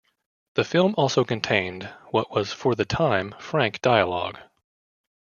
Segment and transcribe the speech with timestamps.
[0.55, 4.39] The film also contained what was, for the time, frank dialogue.